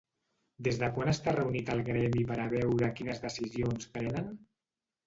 Des 0.67 0.79
de 0.83 0.89
quan 0.95 1.11
està 1.11 1.35
reunit 1.35 1.69
el 1.75 1.85
gremi 1.91 2.27
per 2.33 2.41
a 2.41 2.49
veure 2.57 2.93
quines 2.99 3.23
decisions 3.29 3.91
prenen? 3.99 4.35